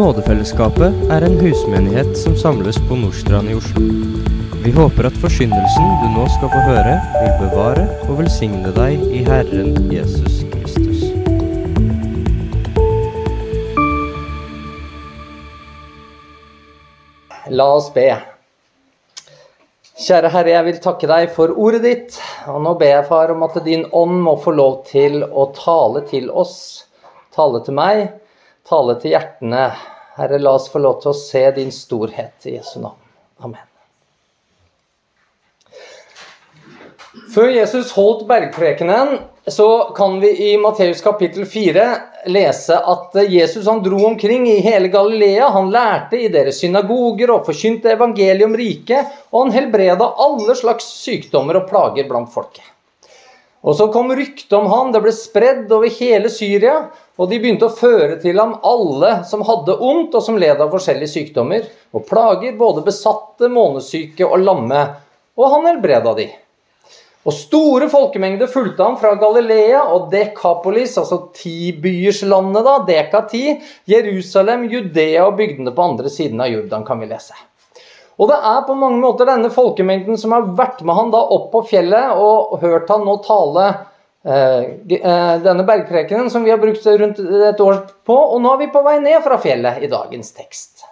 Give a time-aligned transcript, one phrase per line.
[0.00, 3.82] Nådefellesskapet er en husmenighet som samles på Nordstrand i Oslo.
[4.64, 9.20] Vi håper at forsyndelsen du nå skal få høre, vil bevare og velsigne deg i
[9.26, 11.02] Herren Jesus Kristus.
[17.52, 18.08] La oss be.
[20.00, 22.20] Kjære Herre, jeg vil takke deg for ordet ditt.
[22.48, 26.06] Og nå ber jeg, far, om at din ånd må få lov til å tale
[26.08, 26.86] til oss.
[27.36, 28.06] Tale til meg,
[28.64, 29.68] tale til hjertene.
[30.18, 32.98] Herre, la oss få lov til å se din storhet i Jesu navn.
[33.40, 33.66] Amen.
[37.34, 39.18] Før Jesus holdt bergprekenen,
[39.50, 41.84] så kan vi i Matteus kapittel 4
[42.30, 45.48] lese at Jesus han dro omkring i hele Galilea.
[45.54, 50.86] Han lærte i deres synagoger og forkynte evangeliet om riket, og han helbreda alle slags
[51.00, 52.66] sykdommer og plager blant folket.
[53.60, 56.76] Og så kom ryktet om han, det ble spredd over hele Syria,
[57.20, 60.72] og de begynte å føre til ham alle som hadde ondt, og som led av
[60.72, 64.86] forskjellige sykdommer og plager, både besatte, månesyke og lamme.
[65.36, 66.30] Og han helbreda de.
[67.28, 73.44] Og store folkemengder fulgte ham fra Galilea og Dekapolis, altså tibyerslandet, da, Deka ti,
[73.92, 77.36] Jerusalem, Judea og bygdene på andre siden av Jordan, kan vi lese.
[78.20, 81.48] Og det er på mange måter denne folkemengden som har vært med han da opp
[81.54, 83.68] på fjellet og hørt han nå tale
[84.28, 84.66] eh,
[84.98, 88.72] eh, denne bergprekenen som vi har brukt rundt et år på, og nå er vi
[88.74, 90.84] på vei ned fra fjellet i dagens tekst.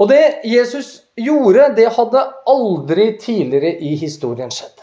[0.00, 4.80] Og det Jesus gjorde, det hadde aldri tidligere i historien skjedd.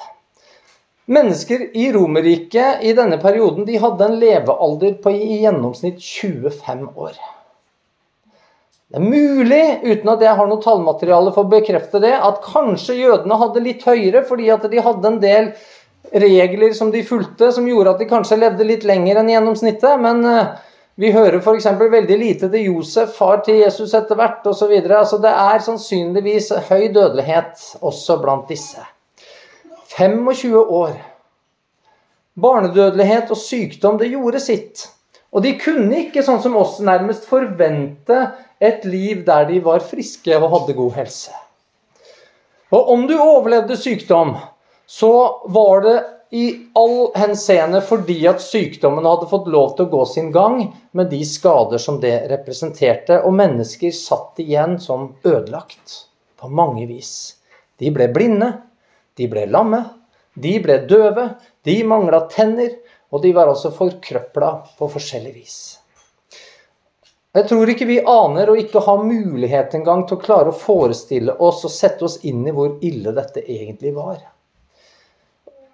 [1.10, 7.18] Mennesker i Romerriket i denne perioden de hadde en levealder på i gjennomsnitt 25 år.
[8.88, 12.96] Det er mulig, uten at jeg har noe tallmateriale for å bekrefte det, at kanskje
[12.96, 15.50] jødene hadde litt høyere fordi at de hadde en del
[16.16, 20.00] regler som de fulgte, som gjorde at de kanskje levde litt lenger enn gjennomsnittet.
[20.00, 20.54] Men eh,
[21.04, 21.68] vi hører f.eks.
[21.82, 24.72] veldig lite til Josef, far til Jesus etter hvert osv.
[24.88, 28.88] Altså, det er sannsynligvis høy dødelighet også blant disse.
[29.98, 30.96] 25 år.
[32.40, 34.88] Barnedødelighet og sykdom, det gjorde sitt.
[35.36, 40.38] Og de kunne ikke, sånn som oss, nærmest forvente et liv der de var friske
[40.38, 41.34] og hadde god helse.
[42.74, 44.36] Og om du overlevde sykdom,
[44.88, 45.12] så
[45.46, 45.98] var det
[46.36, 50.60] i all henseende fordi at sykdommen hadde fått lov til å gå sin gang
[50.98, 56.02] med de skader som det representerte, og mennesker satt igjen som ødelagt
[56.38, 57.38] på mange vis.
[57.80, 58.52] De ble blinde,
[59.16, 59.86] de ble lamme,
[60.36, 61.30] de ble døve,
[61.64, 62.76] de mangla tenner,
[63.12, 65.58] og de var altså forkrøpla på forskjellig vis.
[67.38, 71.36] Jeg tror ikke vi aner og ikke har mulighet engang til å klare å forestille
[71.46, 74.24] oss og sette oss inn i hvor ille dette egentlig var.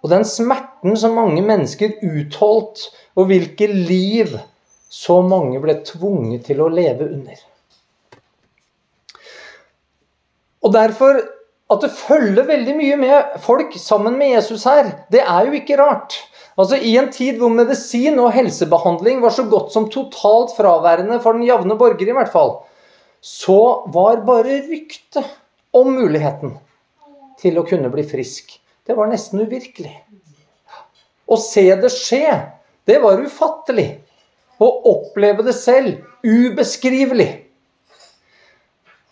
[0.03, 4.33] Og den smerten som mange mennesker utholdt, og hvilke liv
[4.91, 7.39] så mange ble tvunget til å leve under.
[10.67, 11.21] Og derfor
[11.71, 15.79] at det følger veldig mye med folk sammen med Jesus her, det er jo ikke
[15.79, 16.19] rart.
[16.59, 21.33] Altså I en tid hvor medisin og helsebehandling var så godt som totalt fraværende for
[21.33, 22.59] den jevne borger, i hvert fall,
[23.23, 25.25] så var bare ryktet
[25.73, 26.57] om muligheten
[27.41, 28.53] til å kunne bli frisk,
[28.85, 29.95] det var nesten uvirkelig.
[31.25, 32.27] Å se det skje,
[32.85, 33.87] det var ufattelig.
[34.61, 37.29] Å oppleve det selv, ubeskrivelig.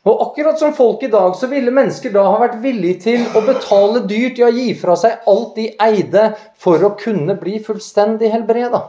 [0.01, 3.44] Og akkurat som folk i dag, så ville mennesker da ha vært villige til å
[3.45, 8.81] betale dyrt ja, gi fra seg alt de eide, for å kunne bli fullstendig helbreda.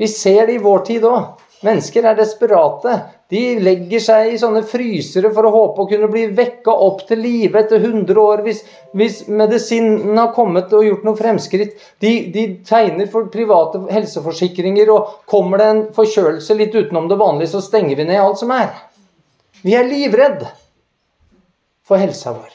[0.00, 1.42] Vi ser det i vår tid òg.
[1.62, 2.94] Mennesker er desperate.
[3.30, 7.20] De legger seg i sånne frysere for å håpe å kunne bli vekka opp til
[7.22, 8.62] live etter 100 år hvis,
[8.98, 11.76] hvis medisinen har kommet og gjort noe fremskritt.
[12.02, 17.52] De, de, tegner for private helseforsikringer, og kommer det en forkjølelse litt utenom det vanlige,
[17.54, 18.72] så stenger vi ned alt som er.
[19.62, 20.42] Vi er livredd
[21.86, 22.50] for helsa vår.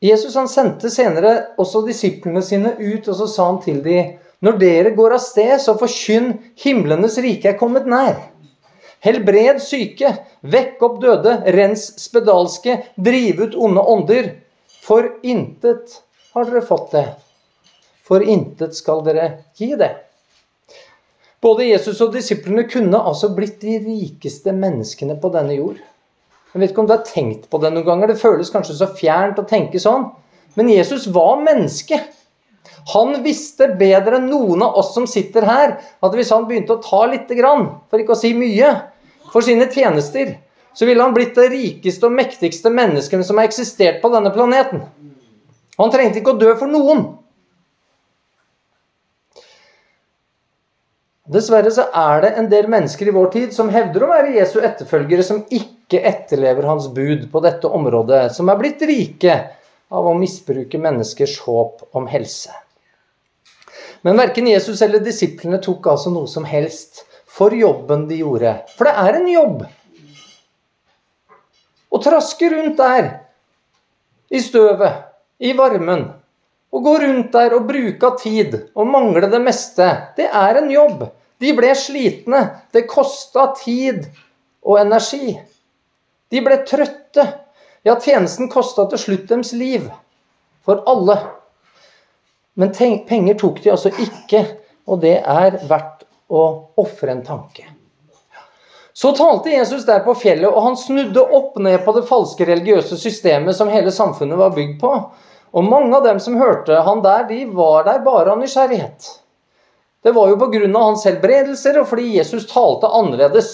[0.00, 4.56] Jesus han sendte senere også disiplene sine ut, og så sa han til dem når
[4.56, 6.30] dere går av sted, så forkynn
[6.62, 8.16] himlenes rike er kommet nær.
[9.04, 14.30] Helbred syke, vekk opp døde, rens spedalske, driv ut onde ånder.
[14.80, 15.98] For intet
[16.32, 17.04] har dere fått det.
[18.08, 19.26] For intet skal dere
[19.60, 19.92] gi det.
[21.40, 25.78] Både Jesus og disiplene kunne altså blitt de rikeste menneskene på denne jord.
[26.50, 28.10] Jeg vet ikke om du har tenkt på det noen ganger.
[28.10, 30.10] Det føles kanskje så fjernt å tenke sånn.
[30.58, 32.00] Men Jesus var menneske.
[32.92, 36.82] Han visste bedre enn noen av oss som sitter her, at hvis han begynte å
[36.84, 38.72] ta lite grann, for ikke å si mye,
[39.30, 40.34] for sine tjenester,
[40.74, 44.84] så ville han blitt det rikeste og mektigste menneskene som har eksistert på denne planeten.
[45.80, 47.06] Han trengte ikke å dø for noen.
[51.30, 54.56] Dessverre så er det en del mennesker i vår tid som hevder å være Jesu
[54.66, 59.36] etterfølgere, som ikke etterlever hans bud på dette området, som er blitt rike
[59.94, 62.50] av å misbruke menneskers håp om helse.
[64.02, 68.56] Men verken Jesus eller disiplene tok altså noe som helst for jobben de gjorde.
[68.74, 69.62] For det er en jobb.
[71.90, 73.12] Å traske rundt der,
[74.30, 75.06] i støvet,
[75.38, 76.08] i varmen,
[76.70, 79.86] å gå rundt der og bruke av tid og mangle det meste,
[80.18, 81.08] det er en jobb.
[81.40, 82.42] De ble slitne.
[82.72, 84.04] Det kosta tid
[84.62, 85.38] og energi.
[86.30, 87.26] De ble trøtte.
[87.82, 89.88] Ja, tjenesten kosta til slutt deres liv.
[90.66, 91.16] For alle.
[92.60, 92.74] Men
[93.08, 94.44] penger tok de altså ikke,
[94.84, 96.42] og det er verdt å
[96.78, 97.64] ofre en tanke.
[98.92, 102.98] Så talte Jesus der på fjellet, og han snudde opp ned på det falske religiøse
[103.00, 104.92] systemet som hele samfunnet var bygd på.
[105.56, 109.08] Og mange av dem som hørte han der, de var der bare av nysgjerrighet.
[110.02, 110.78] Det var jo pga.
[110.78, 113.50] hans helbredelser og fordi Jesus talte annerledes.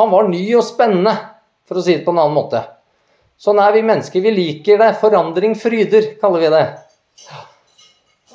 [0.00, 1.12] Han var ny og spennende,
[1.68, 2.62] for å si det på en annen måte.
[3.40, 4.20] Sånn er vi mennesker.
[4.24, 4.94] Vi liker det.
[5.00, 6.64] Forandring fryder, kaller vi det.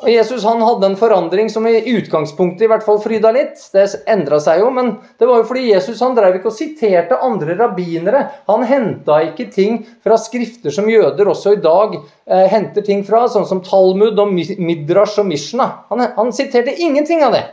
[0.03, 3.61] Og Jesus han hadde en forandring som i utgangspunktet i hvert fall fryda litt.
[3.71, 4.89] Det endra seg jo, men
[5.21, 8.25] det var jo fordi Jesus han drev ikke og siterte andre rabbinere.
[8.51, 13.23] Han henta ikke ting fra skrifter som jøder også i dag eh, henter ting fra,
[13.31, 15.69] sånn som Talmud og Midrash og Mishna.
[15.87, 17.45] Han, han siterte ingenting av det.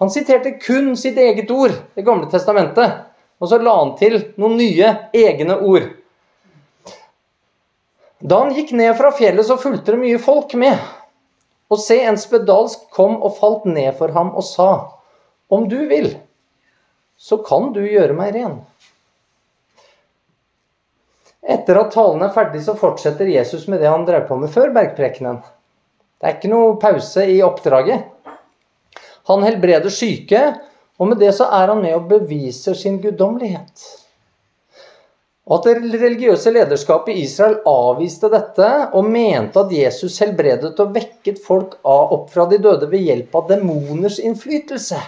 [0.00, 3.04] Han siterte kun sitt eget ord, Det gamle testamentet.
[3.40, 5.90] Og så la han til noen nye, egne ord.
[8.20, 10.80] Da han gikk ned fra fjellet, så fulgte det mye folk med.
[11.70, 14.70] Og se, en spedalsk kom og falt ned for ham og sa,
[15.50, 16.12] Om du vil,
[17.18, 18.60] så kan du gjøre meg ren.
[21.40, 24.74] Etter at talen er ferdig, så fortsetter Jesus med det han drev på med før
[24.74, 25.40] bergprekenen.
[26.20, 28.04] Det er ikke noe pause i oppdraget.
[29.30, 30.42] Han helbreder syke,
[31.00, 33.99] og med det så er han med og beviser sin guddommelighet.
[35.50, 40.92] Og at det religiøse lederskapet i Israel avviste dette og mente at Jesus helbredet og
[40.94, 45.00] vekket folk opp fra de døde ved hjelp av demoners innflytelse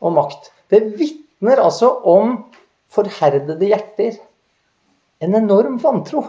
[0.00, 0.48] og makt.
[0.72, 2.38] Det vitner altså om
[2.94, 4.16] forherdede hjerter.
[5.20, 6.24] En enorm vantro.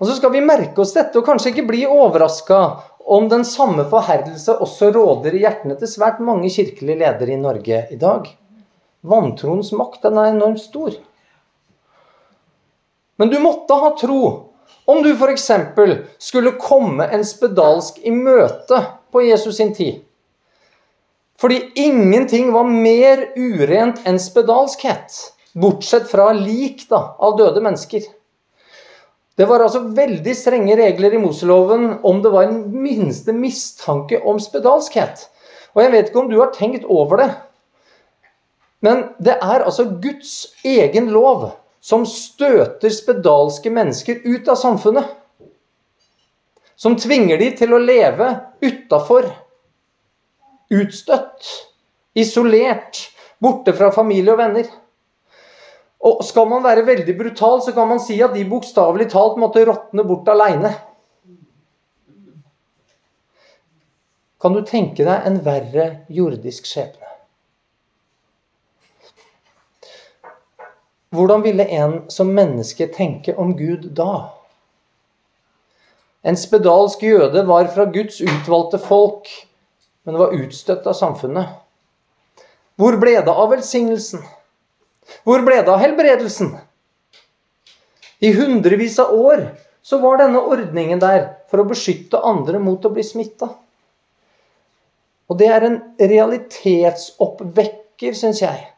[0.00, 2.62] Og så skal vi merke oss dette og kanskje ikke bli overraska
[3.12, 7.84] om den samme forherdelse også råder i hjertene til svært mange kirkelige ledere i Norge
[7.92, 8.32] i dag.
[9.02, 10.94] Vantroens makt den er enormt stor.
[13.18, 14.22] Men du måtte ha tro
[14.84, 15.50] om du f.eks.
[16.18, 18.78] skulle komme en spedalsk i møte
[19.12, 20.00] på Jesus sin tid.
[21.38, 25.18] Fordi ingenting var mer urent enn spedalskhet.
[25.58, 28.06] Bortsett fra lik da, av døde mennesker.
[29.36, 34.38] Det var altså veldig strenge regler i Moseloven om det var en minste mistanke om
[34.40, 35.26] spedalskhet.
[35.74, 37.30] Og jeg vet ikke om du har tenkt over det,
[38.82, 41.52] men det er altså Guds egen lov
[41.82, 45.06] som støter spedalske mennesker ut av samfunnet.
[46.78, 48.28] Som tvinger de til å leve
[48.62, 49.28] utafor.
[50.72, 51.50] Utstøtt.
[52.18, 53.04] Isolert.
[53.42, 54.66] Borte fra familie og venner.
[56.02, 59.62] Og skal man være veldig brutal, så kan man si at de bokstavelig talt måtte
[59.66, 60.72] råtne bort aleine.
[64.42, 67.01] Kan du tenke deg en verre jordisk skjebne?
[71.12, 74.28] Hvordan ville en som menneske tenke om Gud da?
[76.24, 79.28] En spedalsk jøde var fra Guds utvalgte folk,
[80.08, 81.44] men var utstøtt av samfunnet.
[82.80, 84.24] Hvor ble det av velsignelsen?
[85.26, 86.56] Hvor ble det av helbredelsen?
[88.22, 89.52] I hundrevis av år
[89.84, 93.48] så var denne ordningen der for å beskytte andre mot å bli smitta.
[95.28, 98.71] Og det er en realitetsoppvekker, syns jeg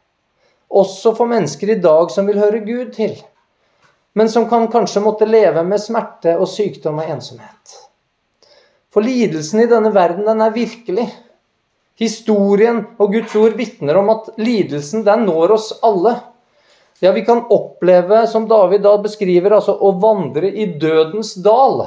[0.74, 3.14] også for mennesker i dag som vil høre Gud til,
[4.14, 7.78] men som kan kanskje måtte leve med smerte og sykdom og ensomhet.
[8.94, 11.08] For lidelsen i denne verden, den er virkelig.
[11.98, 16.14] Historien og Guds ord vitner om at lidelsen, den når oss alle.
[17.02, 21.84] Ja, vi kan oppleve, som David da beskriver, altså å vandre i dødens dal.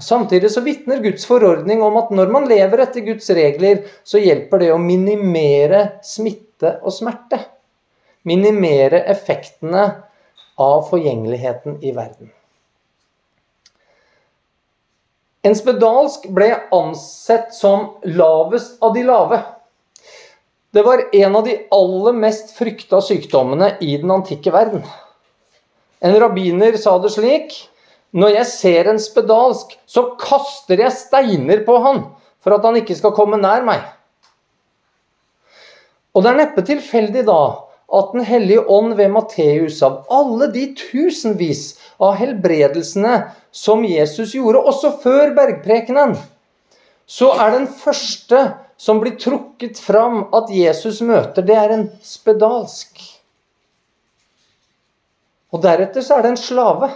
[0.00, 4.64] Samtidig så vitner Guds forordning om at når man lever etter Guds regler, så hjelper
[4.64, 7.40] det å minimere smitte og smerte.
[8.24, 9.84] Minimere effektene
[10.60, 12.30] av forgjengeligheten i verden.
[15.44, 19.42] En spedalsk ble ansett som lavest av de lave.
[20.72, 24.80] Det var en av de aller mest frykta sykdommene i den antikke verden.
[26.00, 27.52] En rabbiner sa det slik
[28.14, 32.04] når jeg ser en spedalsk, så kaster jeg steiner på han,
[32.38, 33.82] for at han ikke skal komme nær meg.
[36.14, 37.40] Og det er neppe tilfeldig da
[37.94, 43.18] at Den hellige ånd ved Matteus, av alle de tusenvis av helbredelsene
[43.54, 46.16] som Jesus gjorde, også før bergprekenen,
[47.06, 48.40] så er den første
[48.80, 52.98] som blir trukket fram at Jesus møter, det er en spedalsk.
[55.54, 56.88] Og deretter så er det en slave.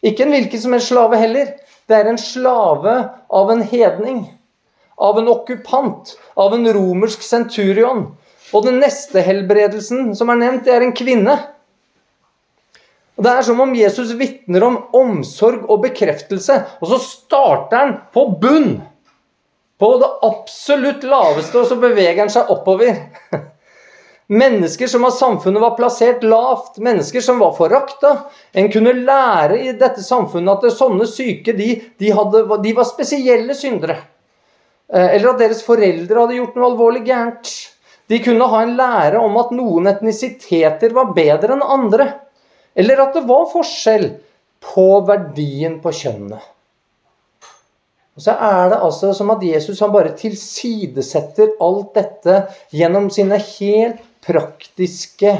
[0.00, 1.50] Ikke en hvilken som helst slave heller.
[1.88, 2.94] Det er en slave
[3.28, 4.22] av en hedning.
[4.98, 6.16] Av en okkupant.
[6.36, 8.06] Av en romersk senturion.
[8.54, 11.36] Og den neste helbredelsen som er nevnt, det er en kvinne.
[13.18, 17.94] Og Det er som om Jesus vitner om omsorg og bekreftelse, og så starter han
[18.14, 18.76] på bunn.
[19.78, 22.94] På det absolutt laveste, og så beveger han seg oppover.
[24.28, 28.10] Mennesker som av samfunnet var plassert lavt, mennesker som var forakta.
[28.52, 33.56] En kunne lære i dette samfunnet at sånne syke de, de, hadde, de var spesielle
[33.56, 33.96] syndere.
[34.92, 37.52] Eh, eller at deres foreldre hadde gjort noe alvorlig gærent.
[38.08, 42.08] De kunne ha en lære om at noen etnisiteter var bedre enn andre.
[42.78, 44.08] Eller at det var forskjell
[44.64, 46.40] på verdien på kjønnene.
[48.18, 52.40] Og så er det altså som at Jesus han bare tilsidesetter alt dette
[52.74, 55.36] gjennom sine helt praktiske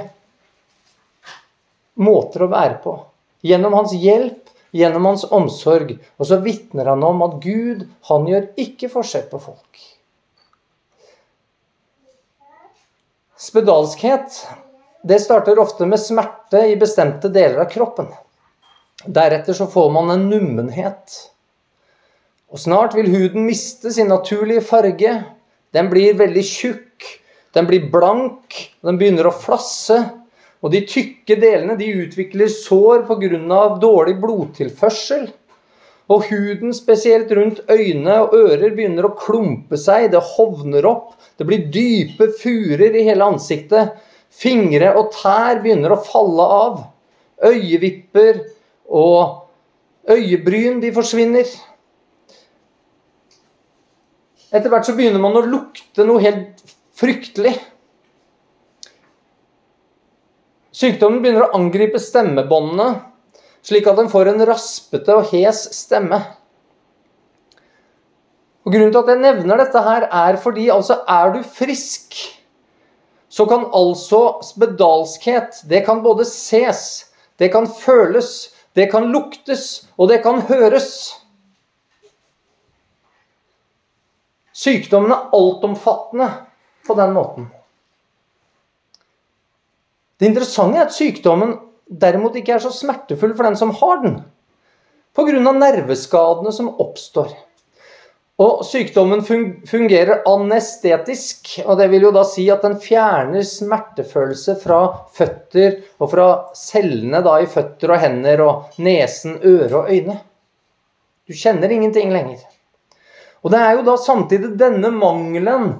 [1.98, 2.94] måter å være på.
[3.48, 4.44] Gjennom hans hjelp,
[4.76, 5.96] gjennom hans omsorg.
[6.18, 9.84] Og så vitner han om at Gud, han gjør ikke forskjell på folk.
[13.38, 14.42] Spedalskhet
[15.08, 18.10] det starter ofte med smerte i bestemte deler av kroppen.
[19.06, 21.14] Deretter så får man en nummenhet.
[22.50, 25.12] Og snart vil huden miste sin naturlige farge.
[25.76, 27.06] Den blir veldig tjukk,
[27.54, 30.00] den blir blank, den begynner å flasse.
[30.62, 33.78] Og de tykke delene de utvikler sår pga.
[33.78, 35.28] dårlig blodtilførsel.
[36.08, 40.10] Og huden, spesielt rundt øyne og ører, begynner å klumpe seg.
[40.12, 41.12] Det hovner opp.
[41.36, 43.92] Det blir dype furer i hele ansiktet.
[44.32, 46.80] Fingre og tær begynner å falle av.
[47.44, 48.40] Øyevipper
[48.88, 49.44] og
[50.08, 51.46] øyebryn de forsvinner.
[54.48, 56.62] Etter hvert så begynner man å lukte noe helt
[56.96, 57.52] fryktelig.
[60.78, 63.00] Sykdommen begynner å angripe stemmebåndene,
[63.66, 66.20] slik at en får en raspete og hes stemme.
[68.62, 72.14] Og Grunnen til at jeg nevner dette, her er fordi altså er du frisk,
[73.28, 77.11] så kan altså spedalskhet det kan både ses,
[77.42, 80.92] det kan føles, det kan luktes, og det kan høres.
[84.54, 86.32] Sykdommen er altomfattende
[86.87, 87.54] på den måten.
[90.18, 91.54] Det interessante er at sykdommen
[91.88, 94.18] derimot ikke er så smertefull for den som har den,
[95.16, 95.52] pga.
[95.52, 97.30] nerveskadene som oppstår.
[98.38, 99.25] Og Sykdommen
[99.66, 104.78] fungerer anestetisk, og det vil jo da si at den fjerner smertefølelse fra
[105.16, 110.20] føtter og fra cellene da i føtter og hender og nesen, øre og øyne.
[111.26, 112.44] Du kjenner ingenting lenger.
[113.42, 115.72] Og det er jo da samtidig denne mangelen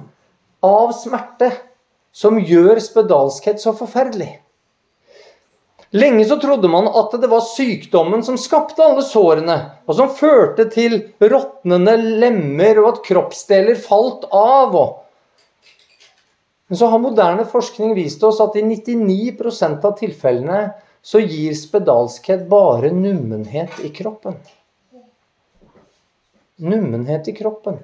[0.59, 1.53] av smerte
[2.11, 4.31] som gjør spedalskhet så forferdelig.
[5.97, 9.55] Lenge så trodde man at det var sykdommen som skapte alle sårene,
[9.89, 14.77] og som førte til råtnende lemmer og at kroppsdeler falt av.
[16.69, 20.61] Men så har moderne forskning vist oss at i 99% av tilfellene
[21.01, 24.37] så gir spedalskhet bare nummenhet i kroppen
[26.59, 27.79] nummenhet i kroppen.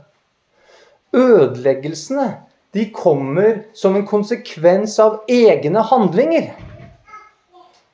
[1.15, 2.27] Ødeleggelsene
[2.75, 6.49] de kommer som en konsekvens av egne handlinger.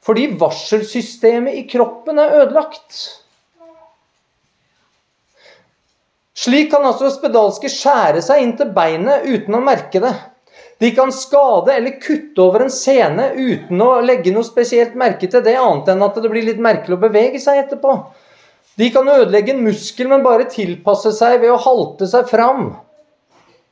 [0.02, 2.96] Fordi varselsystemet i kroppen er ødelagt.
[6.34, 10.16] Slik kan altså spedalske skjære seg inn til beinet uten å merke det.
[10.82, 15.46] De kan skade eller kutte over en sene uten å legge noe spesielt merke til
[15.46, 18.00] det, annet enn at det blir litt merkelig å bevege seg etterpå.
[18.82, 22.72] De kan ødelegge en muskel, men bare tilpasse seg ved å halte seg fram.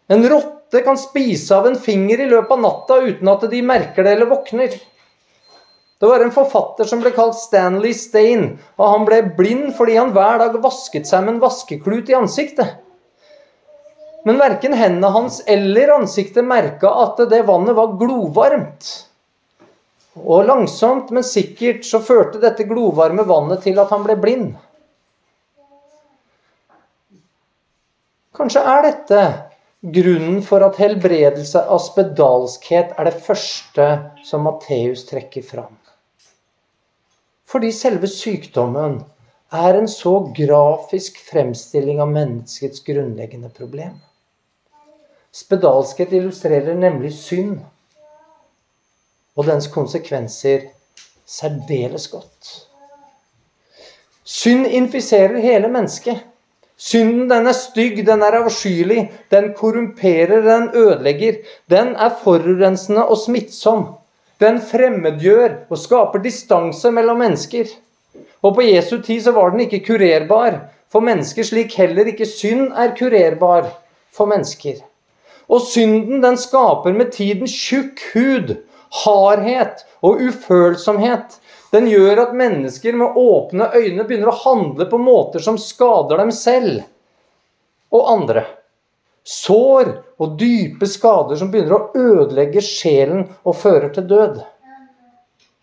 [0.06, 4.06] En rotte kan spise av en finger i løpet av natta uten at de merker
[4.06, 4.76] det eller våkner.
[6.00, 10.14] Det var en forfatter som ble kalt Stanley Stain, og han ble blind fordi han
[10.16, 12.78] hver dag vasket seg med en vaskeklut i ansiktet.
[14.28, 18.94] Men verken hendene hans eller ansiktet merka at det vannet var glovarmt.
[20.20, 24.50] Og langsomt, men sikkert så førte dette glovarme vannet til at han ble blind.
[28.36, 29.22] Kanskje er dette
[29.82, 33.88] grunnen for at helbredelse av spedalskhet er det første
[34.28, 35.78] som Matteus trekker fram.
[37.50, 39.00] Fordi selve sykdommen
[39.56, 43.96] er en så grafisk fremstilling av menneskets grunnleggende problem.
[45.34, 47.60] Spedalskhet illustrerer nemlig synd
[49.38, 50.68] og dens konsekvenser
[51.26, 52.50] særdeles godt.
[54.30, 56.26] Synd infiserer hele mennesket.
[56.80, 61.42] Synden den er stygg, den er avskyelig, den korrumperer, den ødelegger.
[61.70, 63.86] Den er forurensende og smittsom.
[64.40, 67.68] Den fremmedgjør og skaper distanse mellom mennesker.
[68.42, 72.72] Og på Jesu tid så var den ikke kurerbar for mennesker, slik heller ikke synd
[72.72, 73.68] er kurerbar
[74.16, 74.80] for mennesker.
[75.50, 78.56] Og synden den skaper med tiden tjukk hud,
[79.04, 81.36] hardhet og ufølsomhet.
[81.74, 86.32] Den gjør at mennesker med åpne øyne begynner å handle på måter som skader dem
[86.34, 86.82] selv
[87.94, 88.46] og andre.
[89.30, 94.40] Sår og dype skader som begynner å ødelegge sjelen og fører til død.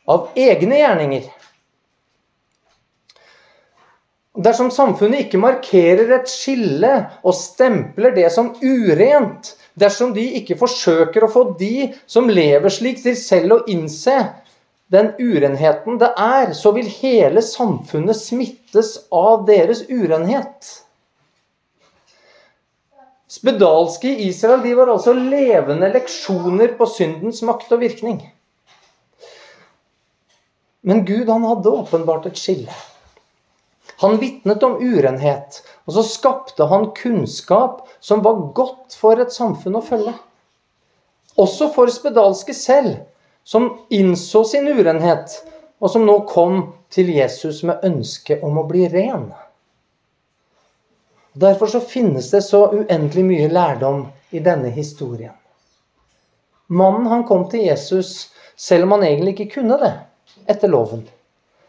[0.06, 1.26] Av egne gjerninger.
[4.36, 6.92] Dersom samfunnet ikke markerer et skille
[7.24, 13.00] og stempler det som urent, dersom de ikke forsøker å få de som lever slik,
[13.02, 14.18] til selv å innse
[14.92, 20.68] den urenheten det er, så vil hele samfunnet smittes av deres urenhet.
[23.26, 28.20] Spedalske i Israel de var altså levende leksjoner på syndens makt og virkning.
[30.86, 32.70] Men Gud han hadde åpenbart et skille.
[33.98, 39.80] Han vitnet om urenhet, og så skapte han kunnskap som var godt for et samfunn
[39.80, 40.14] å følge.
[41.40, 43.00] Også for spedalske selv,
[43.46, 45.44] som innså sin urenhet,
[45.78, 49.28] og som nå kom til Jesus med ønske om å bli ren.
[51.36, 55.36] Derfor så finnes det så uendelig mye lærdom i denne historien.
[56.66, 59.92] Mannen han kom til Jesus selv om han egentlig ikke kunne det
[60.50, 61.04] etter loven.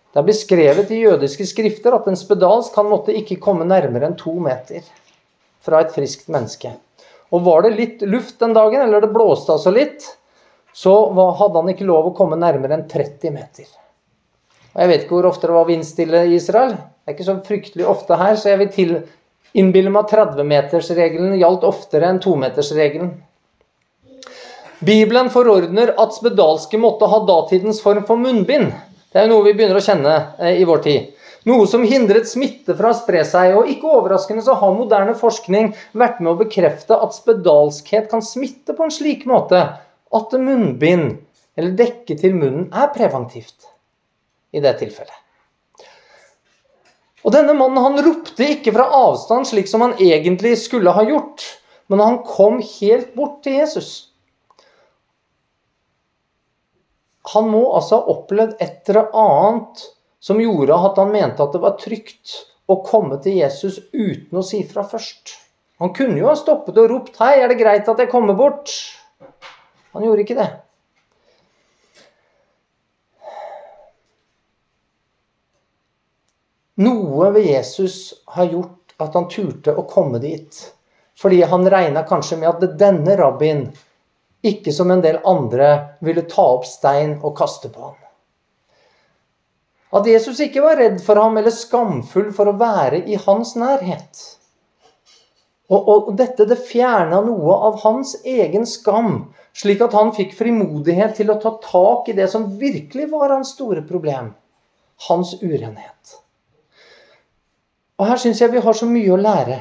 [0.10, 4.18] Det er beskrevet i jødiske skrifter at en spedalsk han måtte ikke komme nærmere enn
[4.18, 4.82] to meter
[5.62, 6.72] fra et friskt menneske.
[7.30, 10.08] Og var det litt luft den dagen, eller det blåste altså litt,
[10.78, 10.94] så
[11.40, 13.70] hadde han ikke lov å komme nærmere enn 30 meter.
[14.76, 16.76] Og Jeg vet ikke hvor ofte det var vindstille i Israel.
[16.78, 18.92] Det er ikke så fryktelig ofte her, så jeg vil til
[19.58, 23.16] innbille meg at 30-metersregelen gjaldt oftere enn 2-metersregelen.
[24.86, 28.70] Bibelen forordner at spedalske måtte ha datidens form for munnbind.
[29.10, 31.08] Det er jo noe vi begynner å kjenne eh, i vår tid.
[31.50, 33.56] Noe som hindret smitte fra å spre seg.
[33.58, 38.78] Og ikke overraskende så har moderne forskning vært med å bekrefte at spedalskhet kan smitte
[38.78, 39.63] på en slik måte
[40.15, 41.17] at munnbind,
[41.58, 43.67] eller dekke til munnen, er preventivt
[44.56, 45.24] i det tilfellet.
[47.26, 51.43] Og denne mannen han ropte ikke fra avstand slik som han egentlig skulle ha gjort,
[51.91, 53.89] men han kom helt bort til Jesus.
[57.34, 59.84] Han må altså ha opplevd et eller annet
[60.24, 62.38] som gjorde at han mente at det var trygt
[62.72, 65.36] å komme til Jesus uten å si fra først.
[65.84, 68.72] Han kunne jo ha stoppet og ropt 'Hei, er det greit at jeg kommer bort?'
[69.98, 70.48] Han gjorde ikke det.
[76.86, 80.60] Noe ved Jesus har gjort at han turte å komme dit.
[81.18, 83.72] Fordi han regna kanskje med at denne rabbien
[84.46, 85.72] ikke som en del andre
[86.06, 87.98] ville ta opp stein og kaste på ham.
[89.98, 94.22] At Jesus ikke var redd for ham eller skamfull for å være i hans nærhet.
[95.74, 101.17] Og, og dette det fjerna noe av hans egen skam, slik at han fikk frimodighet
[101.17, 104.36] til å ta tak i det som virkelig var hans store problem
[105.10, 106.17] hans urenhet.
[107.98, 109.60] Og her syns jeg vi har så mye å lære.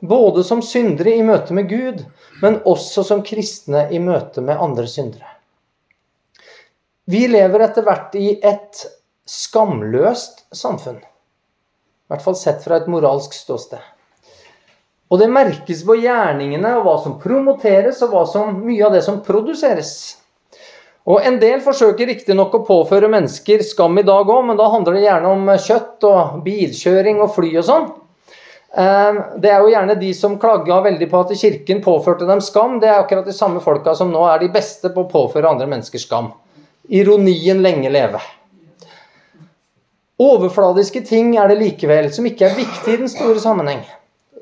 [0.00, 2.02] Både som syndere i møte med Gud,
[2.40, 5.28] men også som kristne i møte med andre syndere.
[7.10, 8.84] Vi lever etter hvert i et
[9.28, 11.00] skamløst samfunn.
[11.00, 13.82] I hvert fall sett fra et moralsk ståsted.
[15.10, 19.02] Og det merkes på gjerningene og hva som promoteres, og hva som, mye av det
[19.06, 19.92] som produseres.
[21.10, 24.98] Og En del forsøker riktignok å påføre mennesker skam i dag òg, men da handler
[24.98, 27.88] det gjerne om kjøtt og bilkjøring og fly og sånn.
[28.78, 32.78] Ehm, det er jo gjerne de som klaga veldig på at kirken påførte dem skam.
[32.78, 35.66] Det er akkurat de samme folka som nå er de beste på å påføre andre
[35.66, 36.30] mennesker skam.
[36.86, 38.20] Ironien lenge leve.
[40.20, 43.80] Overfladiske ting er det likevel, som ikke er viktig i den store sammenheng.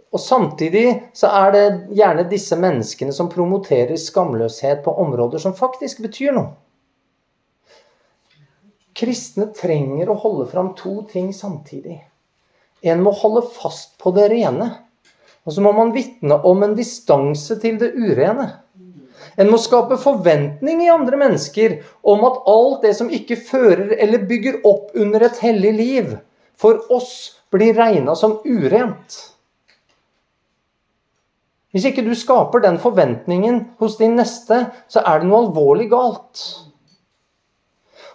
[0.09, 1.65] Og samtidig så er det
[1.99, 6.55] gjerne disse menneskene som promoterer skamløshet på områder som faktisk betyr noe.
[8.99, 12.01] Kristne trenger å holde fram to ting samtidig.
[12.83, 14.73] En må holde fast på det rene.
[15.47, 18.49] Og så må man vitne om en distanse til det urene.
[19.39, 21.79] En må skape forventning i andre mennesker
[22.11, 26.13] om at alt det som ikke fører eller bygger opp under et hellig liv,
[26.59, 27.13] for oss
[27.55, 29.19] blir regna som urent.
[31.73, 36.45] Hvis ikke du skaper den forventningen hos din neste, så er det noe alvorlig galt.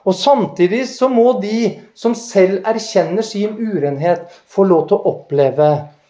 [0.04, 5.70] Og Samtidig så må de som selv erkjenner sin urenhet, få lov til å oppleve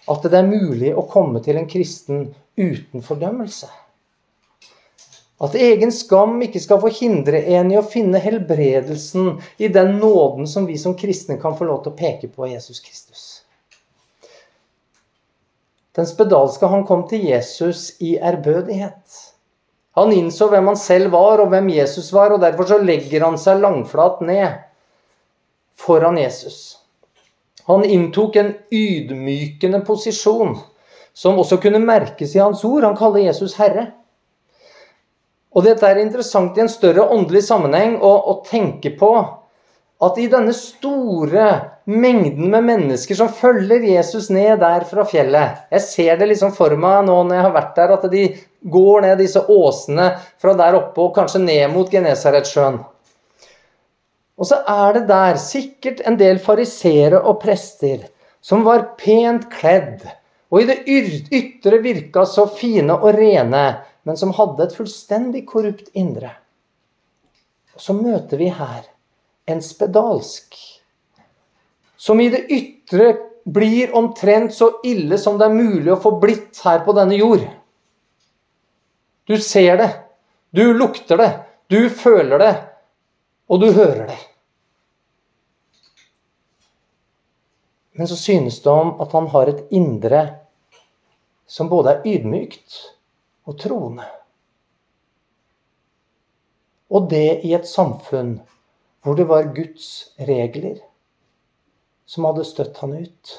[0.10, 2.26] at det er mulig å komme til en kristen
[2.58, 3.70] uten fordømmelse.
[5.44, 10.48] At egen skam ikke skal få hindre en i å finne helbredelsen i den nåden
[10.48, 13.33] som vi som kristne kan få lov til å peke på Jesus Kristus.
[15.94, 19.20] Den spedalske han kom til Jesus i ærbødighet.
[19.94, 23.38] Han innså hvem han selv var, og hvem Jesus var, og derfor så legger han
[23.38, 24.56] seg langflat ned
[25.78, 26.80] foran Jesus.
[27.70, 30.58] Han inntok en ydmykende posisjon,
[31.14, 32.84] som også kunne merkes i hans ord.
[32.88, 33.92] Han kaller Jesus Herre.
[35.54, 39.14] Og dette er interessant i en større åndelig sammenheng å, å tenke på
[40.02, 41.48] at i denne store
[41.86, 46.76] mengden med mennesker som følger Jesus ned der fra fjellet Jeg ser det liksom for
[46.80, 48.24] meg nå når jeg har vært der, at de
[48.74, 50.10] går ned disse åsene
[50.42, 52.80] fra der oppe og kanskje ned mot Genesaretsjøen.
[54.40, 58.08] Og så er det der sikkert en del fariseere og prester
[58.44, 60.02] som var pent kledd,
[60.52, 60.82] og i det
[61.34, 63.66] ytre virka så fine og rene,
[64.04, 66.34] men som hadde et fullstendig korrupt indre.
[67.74, 68.84] Og så møter vi her
[69.46, 70.56] en spedalsk
[72.04, 76.60] som i det ytre blir omtrent så ille som det er mulig å få blitt
[76.64, 77.44] her på denne jord.
[79.28, 79.90] Du ser det,
[80.52, 81.32] du lukter det,
[81.72, 82.54] du føler det,
[83.48, 84.20] og du hører det.
[87.94, 90.24] Men så synes det om at han har et indre
[91.48, 92.80] som både er ydmykt
[93.48, 94.08] og troende.
[96.92, 98.40] Og det i et samfunn
[99.04, 100.80] hvor det var Guds regler
[102.08, 103.34] som hadde støtt han ut.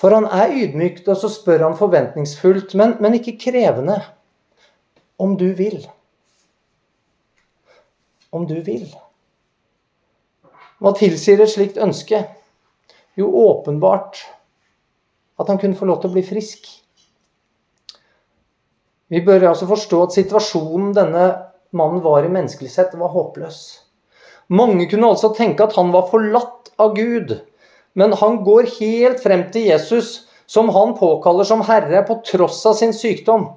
[0.00, 3.96] For han er ydmykt, og så spør han forventningsfullt, men, men ikke krevende,
[5.16, 5.78] om du vil.
[8.34, 8.88] Om du vil.
[10.82, 12.24] Hva tilsier et slikt ønske?
[13.16, 14.20] Jo, åpenbart
[15.40, 16.66] at han kunne få lov til å bli frisk.
[19.12, 21.24] Vi bør altså forstå at situasjonen denne
[21.76, 23.58] mannen var i menneskelig sett, var håpløs.
[24.48, 27.34] Mange kunne altså tenke at han var forlatt av Gud,
[27.94, 32.76] men han går helt frem til Jesus, som han påkaller som herre, på tross av
[32.78, 33.48] sin sykdom.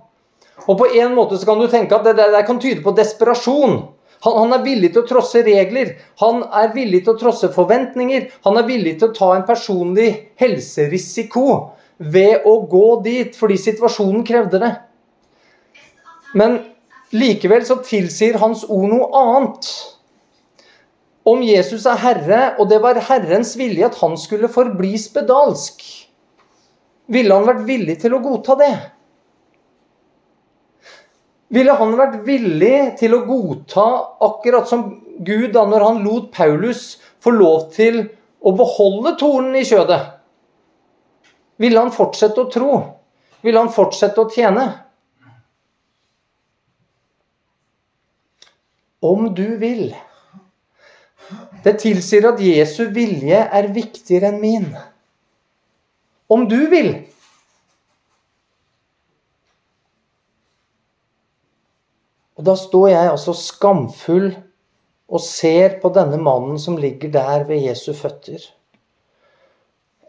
[0.67, 3.79] Og på en måte så kan du tenke at det der kan tyde på desperasjon.
[4.25, 8.31] Han, han, er villig til å trosse regler, han er villig til å trosse forventninger.
[8.47, 10.09] Han er villig til å ta en personlig
[10.41, 11.47] helserisiko
[11.97, 14.73] ved å gå dit fordi situasjonen krevde det.
[16.37, 16.59] Men
[17.15, 19.69] likevel så tilsier hans ord noe annet.
[21.27, 25.81] Om Jesus er herre, og det var Herrens vilje at han skulle forbli spedalsk,
[27.11, 28.73] ville han vært villig til å godta det?
[31.55, 33.85] Ville han vært villig til å godta,
[34.27, 34.89] akkurat som
[35.23, 38.01] Gud da når han lot Paulus få lov til
[38.43, 40.01] å beholde tornen i kjødet?
[41.63, 42.73] Ville han fortsette å tro?
[43.43, 44.67] Ville han fortsette å tjene?
[49.01, 49.91] Om du vil.
[51.63, 54.67] Det tilsier at Jesu vilje er viktigere enn min.
[56.31, 56.91] Om du vil.
[62.37, 64.29] Og da står jeg altså skamfull
[65.07, 68.41] og ser på denne mannen som ligger der ved Jesu føtter.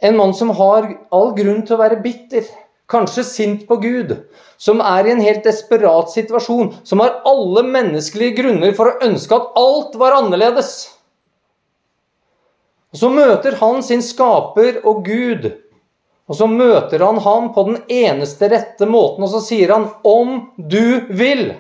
[0.03, 2.45] En mann som har all grunn til å være bitter,
[2.89, 4.15] kanskje sint på Gud,
[4.57, 9.37] som er i en helt desperat situasjon, som har alle menneskelige grunner for å ønske
[9.37, 10.73] at alt var annerledes.
[12.93, 15.51] Og Så møter han sin skaper og Gud,
[16.29, 20.53] og så møter han ham på den eneste rette måten, og så sier han 'om
[20.57, 21.57] du vil'.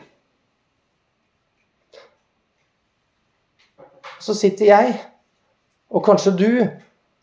[4.28, 4.96] så sitter jeg,
[5.90, 6.50] og kanskje du,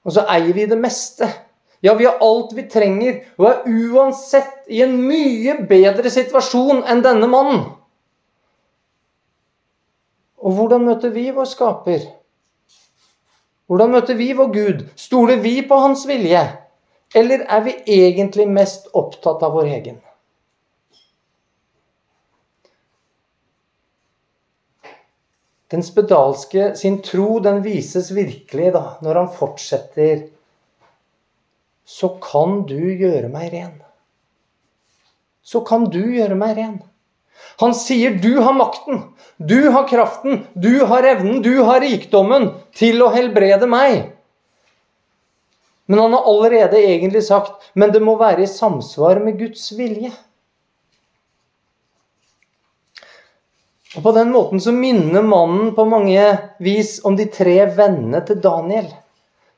[0.05, 1.27] og så eier vi det meste.
[1.79, 7.03] Ja, vi har alt vi trenger, og er uansett i en mye bedre situasjon enn
[7.05, 7.65] denne mannen.
[10.45, 12.05] Og hvordan møter vi vår skaper?
[13.65, 14.81] Hvordan møter vi vår Gud?
[14.95, 16.43] Stoler vi på hans vilje?
[17.15, 20.01] Eller er vi egentlig mest opptatt av vår egen?
[25.73, 30.27] Den spedalske sin tro den vises virkelig da, når han fortsetter
[31.85, 33.77] Så kan du gjøre meg ren.
[35.45, 36.79] Så kan du gjøre meg ren.
[37.61, 43.03] Han sier 'du har makten', 'du har kraften', 'du har evnen', 'du har rikdommen til
[43.03, 44.11] å helbrede meg'.
[45.85, 50.13] Men han har allerede egentlig sagt 'men det må være i samsvar med Guds vilje'.
[53.95, 56.23] Og På den måten så minner mannen på mange
[56.59, 58.89] vis om de tre vennene til Daniel,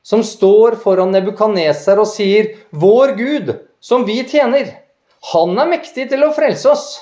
[0.08, 4.70] som står foran Nebukaneser og sier 'Vår Gud, som vi tjener,
[5.32, 6.96] han er mektig til å frelse oss'.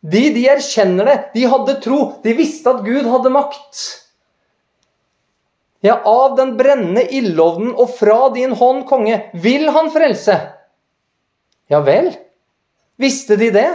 [0.00, 1.16] De, de erkjenner det.
[1.34, 1.98] De hadde tro.
[2.22, 3.82] De visste at Gud hadde makt.
[5.84, 10.38] Ja, av den brennende ildovnen og fra din hånd, konge, vil han frelse.
[11.72, 12.12] Ja vel?
[13.00, 13.68] Visste de det?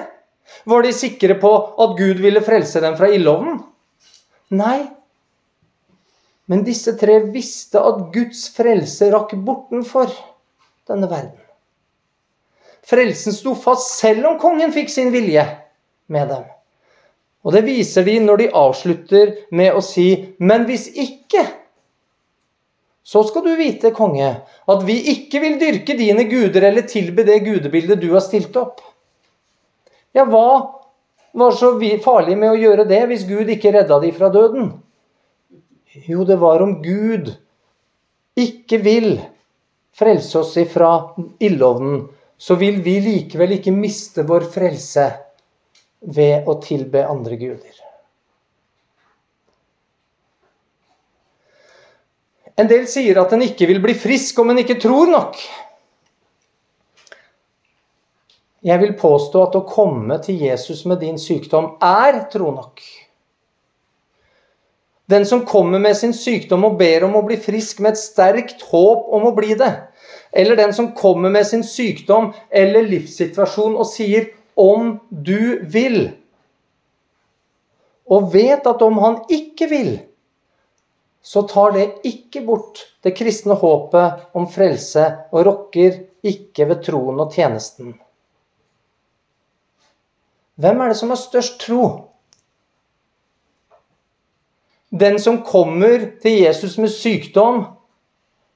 [0.65, 3.59] Var de sikre på at Gud ville frelse dem fra ildovnen?
[4.53, 4.85] Nei.
[6.45, 10.11] Men disse tre visste at Guds frelse rakk bortenfor
[10.89, 11.39] denne verden.
[12.85, 15.45] Frelsen sto fast selv om kongen fikk sin vilje
[16.13, 16.43] med dem.
[17.45, 21.43] Og det viser de når de avslutter med å si Men hvis ikke,
[23.05, 27.43] så skal du vite, konge, at vi ikke vil dyrke dine guder eller tilbe det
[27.45, 28.81] gudebildet du har stilt opp.
[30.15, 30.47] Ja, hva
[31.35, 34.71] var så farlig med å gjøre det hvis Gud ikke redda de fra døden?
[35.95, 37.31] Jo, det var om Gud
[38.35, 39.13] ikke vil
[39.95, 40.91] frelse oss ifra
[41.39, 42.03] ildovnen,
[42.37, 45.07] så vil vi likevel ikke miste vår frelse
[46.15, 47.77] ved å tilbe andre guder.
[52.59, 55.39] En del sier at en ikke vil bli frisk om en ikke tror nok.
[58.65, 62.83] Jeg vil påstå at å komme til Jesus med din sykdom er tro nok.
[65.05, 68.63] Den som kommer med sin sykdom og ber om å bli frisk med et sterkt
[68.71, 69.71] håp om å bli det,
[70.33, 76.13] eller den som kommer med sin sykdom eller livssituasjon og sier 'om du vil',
[78.09, 79.99] og vet at om han ikke vil,
[81.21, 87.19] så tar det ikke bort det kristne håpet om frelse og rokker ikke ved troen
[87.19, 87.95] og tjenesten.
[90.55, 92.14] Hvem er det som har størst tro?
[94.95, 97.65] Den som kommer til Jesus med sykdom,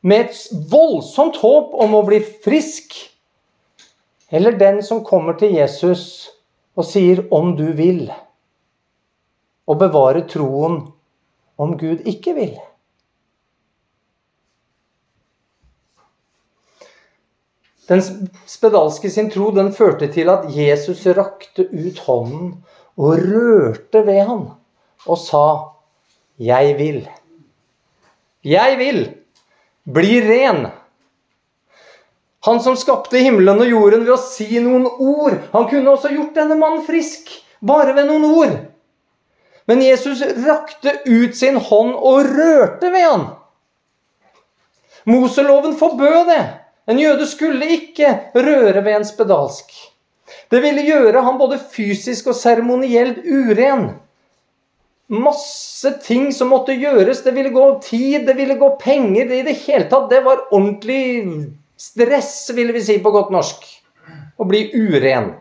[0.01, 0.37] med et
[0.71, 2.95] voldsomt håp om å bli frisk?
[4.31, 6.29] Eller den som kommer til Jesus
[6.79, 8.13] og sier 'om du vil',
[9.67, 10.93] og bevarer troen
[11.57, 12.55] om Gud ikke vil?
[17.89, 18.01] Den
[18.45, 22.63] spedalske sin tro den førte til at Jesus rakte ut hånden
[22.97, 24.43] og rørte ved ham
[25.07, 25.45] og sa,
[26.39, 27.07] 'Jeg vil'.
[28.43, 28.99] Jeg vil
[29.83, 30.67] bli ren.
[32.47, 35.35] Han som skapte himmelen og jorden ved å si noen ord.
[35.51, 37.27] Han kunne også gjort denne mannen frisk,
[37.59, 38.55] bare ved noen ord.
[39.67, 43.27] Men Jesus rakte ut sin hånd og rørte ved han.
[45.09, 46.41] Moseloven forbød det.
[46.89, 49.75] En jøde skulle ikke røre ved en spedalsk.
[50.49, 53.91] Det ville gjøre han både fysisk og seremonielt uren.
[55.09, 57.23] Masse ting som måtte gjøres.
[57.25, 59.25] Det ville gå tid, det ville gå penger.
[59.29, 63.65] Det i det hele tatt, det var ordentlig stress, ville vi si på godt norsk.
[64.39, 65.33] Å bli uren.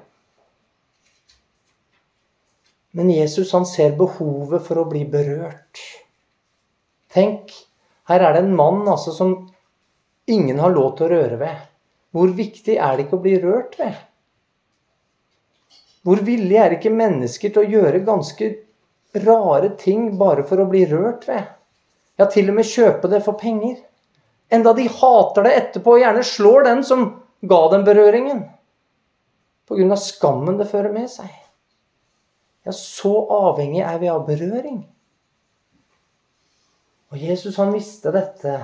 [2.96, 5.83] Men Jesus han ser behovet for å bli berørt.
[7.12, 7.52] Tenk,
[8.09, 9.35] her er det en mann altså, som
[10.28, 11.61] ingen har lov til å røre ved.
[12.16, 14.00] Hvor viktig er det ikke å bli rørt ved?
[16.09, 18.50] Hvor villige er ikke mennesker til å gjøre ganske
[19.14, 21.47] rare ting bare for å bli rørt ved?
[22.18, 23.77] Ja, til og med kjøpe det for penger.
[24.51, 27.05] Enda de hater det etterpå og gjerne slår den som
[27.40, 28.47] ga dem berøringen.
[29.68, 29.97] Pga.
[29.97, 31.29] skammen det fører med seg.
[32.66, 34.81] Ja, så avhengig er vi av berøring.
[37.12, 38.59] Og Jesus han visste dette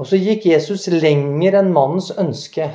[0.00, 2.70] og så gikk Jesus lenger enn mannens ønske.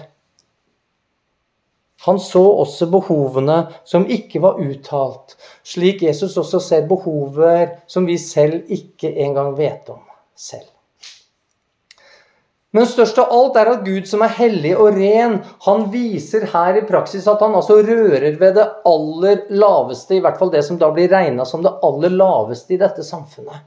[2.05, 5.33] Han så også behovene som ikke var uttalt,
[5.65, 10.03] slik Jesus også ser behover som vi selv ikke engang vet om
[10.35, 10.69] selv.
[12.75, 16.75] Men størst av alt er at Gud som er hellig og ren, han viser her
[16.75, 20.79] i praksis at han altså rører ved det aller laveste, i hvert fall det som
[20.81, 23.63] da blir regna som det aller laveste i dette samfunnet.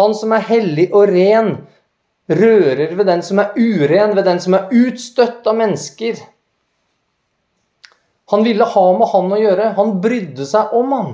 [0.00, 1.52] Han som er hellig og ren,
[2.32, 6.16] rører ved den som er uren, ved den som er utstøtt av mennesker.
[8.32, 9.72] Han ville ha med han å gjøre.
[9.76, 11.12] Han brydde seg om han.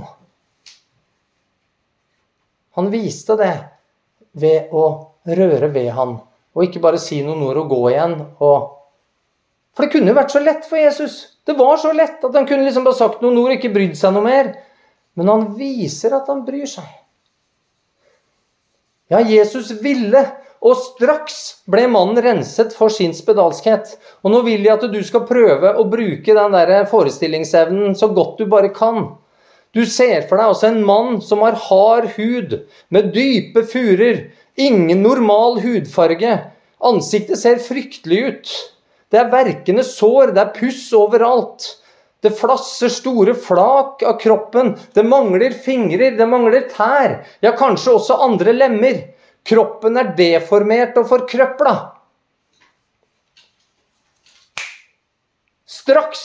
[2.79, 3.55] Han viste det
[4.39, 4.85] ved å
[5.27, 6.13] røre ved han,
[6.55, 8.15] og ikke bare si noen ord og gå igjen.
[8.39, 8.69] Og...
[9.75, 11.19] For det kunne jo vært så lett for Jesus.
[11.47, 14.15] Det var så lett at han kunne liksom bare sagt noen ord ikke brydd seg
[14.15, 14.53] noe mer.
[15.19, 16.87] Men han viser at han bryr seg.
[19.11, 20.23] Ja, Jesus ville,
[20.65, 21.39] og straks
[21.71, 23.95] ble mannen renset for sin spedalskhet.
[24.25, 28.43] Og nå vil jeg at du skal prøve å bruke den der forestillingsevnen så godt
[28.43, 29.13] du bare kan.
[29.77, 32.55] Du ser for deg altså en mann som har hard hud,
[32.89, 34.25] med dype furer,
[34.59, 36.39] ingen normal hudfarge.
[36.89, 38.55] Ansiktet ser fryktelig ut.
[39.13, 41.69] Det er verkende sår, det er puss overalt.
[42.25, 44.73] Det flasser store flak av kroppen.
[44.95, 47.21] Det mangler fingrer, det mangler tær.
[47.45, 49.05] Ja, kanskje også andre lemmer.
[49.49, 51.75] Kroppen er deformert og forkrøpla.
[55.69, 56.25] Straks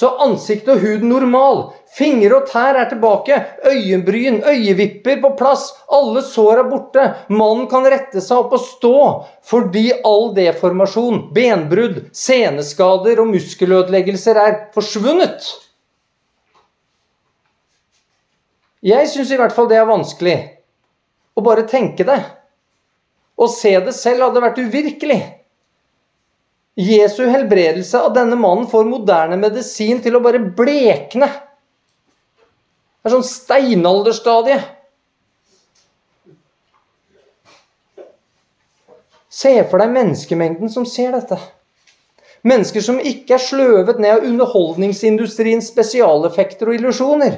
[0.00, 1.58] så ansiktet og huden normal.
[1.92, 3.36] Fingre og tær er tilbake.
[3.68, 5.66] Øyenbryn, øyevipper på plass.
[5.92, 7.02] Alle sår er borte.
[7.28, 9.00] Mannen kan rette seg opp og stå
[9.50, 15.50] fordi all deformasjon, benbrudd, seneskader og muskelødeleggelser er forsvunnet.
[18.80, 20.38] Jeg syns i hvert fall det er vanskelig
[21.40, 22.20] å bare tenke det.
[23.40, 25.20] Å se det selv hadde vært uvirkelig.
[26.80, 31.28] Jesu helbredelse av denne mannen får moderne medisin til å bare blekne.
[33.00, 34.60] Det er sånn steinalderstadie.
[39.30, 41.38] Se for deg menneskemengden som ser dette.
[42.46, 47.36] Mennesker som ikke er sløvet ned av underholdningsindustriens spesialeffekter og illusjoner.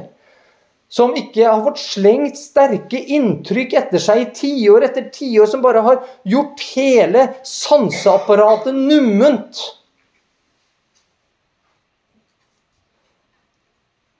[0.92, 5.80] Som ikke har fått slengt sterke inntrykk etter seg i tiår etter tiår, som bare
[5.86, 9.62] har gjort hele sanseapparatet numment.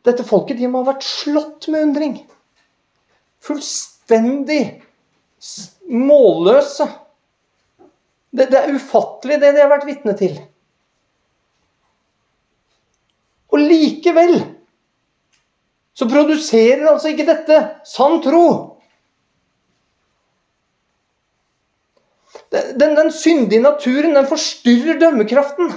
[0.09, 2.17] Dette folket de må ha vært slått med undring.
[3.45, 4.63] Fullstendig
[5.93, 6.89] målløse.
[8.33, 10.41] Det, det, er ufattelig, det de har vært vitne til.
[13.53, 14.39] Og likevel
[15.95, 18.47] så produserer altså ikke dette sann tro.
[22.53, 25.73] Den, den syndige naturen den forstyrrer dømmekraften.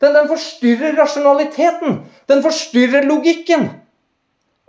[0.00, 2.00] Den, den forstyrrer rasjonaliteten.
[2.28, 3.68] Den forstyrrer logikken.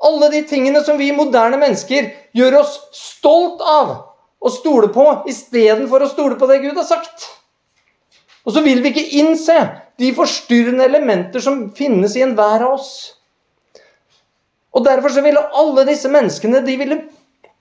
[0.04, 3.96] Alle de tingene som vi moderne mennesker gjør oss stolt av
[4.40, 7.26] å stole på istedenfor å stole på det Gud har sagt.
[8.48, 9.58] Og så vil vi ikke innse
[10.00, 13.17] de forstyrrende elementer som finnes i enhver av oss.
[14.76, 17.00] Og Derfor så ville alle disse menneskene de ville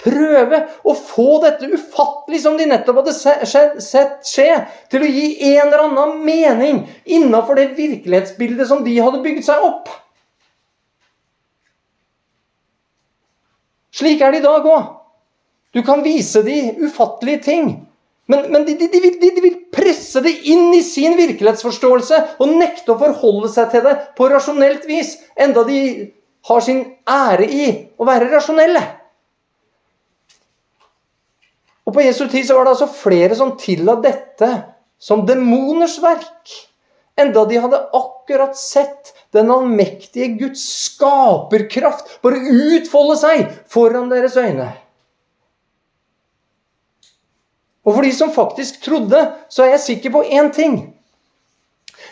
[0.03, 4.51] prøve å få dette ufattelig som de nettopp hadde sett skje,
[4.93, 9.65] til å gi en eller annen mening innafor det virkelighetsbildet som de hadde bygd seg
[9.65, 9.89] opp.
[13.97, 14.93] Slik er det i dag òg.
[15.73, 17.71] Du kan vise de ufattelige ting.
[18.29, 22.55] Men, men de, de, de, vil, de, vil, presse det inn i sin virkelighetsforståelse og
[22.59, 25.81] nekte å forholde seg til det på rasjonelt vis, enda de
[26.47, 27.67] har sin ære i
[27.99, 28.83] å være rasjonelle.
[31.87, 34.49] Og På Jesu tid så var det altså flere som tilla dette
[34.99, 36.55] som demoners verk.
[37.17, 42.43] Enda de hadde akkurat sett den allmektige Guds skaperkraft bare
[42.75, 44.69] utfolde seg foran deres øyne.
[47.87, 50.96] Og for de som faktisk trodde, så er jeg sikker på én ting.